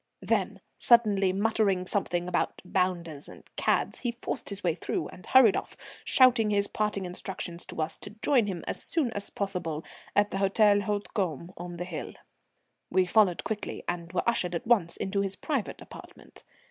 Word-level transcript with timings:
Then, 0.23 0.61
suddenly 0.79 1.31
muttering 1.31 1.85
something 1.85 2.27
about 2.27 2.59
"bounders" 2.65 3.29
and 3.29 3.43
"cads," 3.55 3.99
he 3.99 4.11
forced 4.11 4.49
his 4.49 4.63
way 4.63 4.73
through 4.73 5.09
and 5.09 5.23
hurried 5.27 5.55
off, 5.55 5.77
shouting 6.03 6.49
his 6.49 6.65
parting 6.65 7.05
instructions 7.05 7.67
to 7.67 7.79
us 7.83 7.99
to 7.99 8.09
join 8.23 8.47
him 8.47 8.63
as 8.67 8.81
soon 8.81 9.11
as 9.11 9.29
possible 9.29 9.85
at 10.15 10.31
the 10.31 10.37
Hôtel 10.37 10.85
Hautecombe 10.85 11.53
on 11.55 11.77
the 11.77 11.85
hill. 11.85 12.13
We 12.89 13.05
followed 13.05 13.43
quickly, 13.43 13.83
and 13.87 14.11
were 14.11 14.27
ushered 14.27 14.55
at 14.55 14.65
once 14.65 14.97
into 14.97 15.21
his 15.21 15.35
private 15.35 15.83
apartment. 15.83 16.45